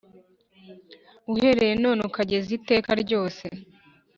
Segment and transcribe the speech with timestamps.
[1.33, 3.45] Uhereye none ukageza iteka ryose